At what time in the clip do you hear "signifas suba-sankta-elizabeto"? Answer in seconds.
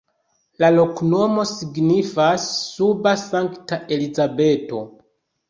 1.49-4.83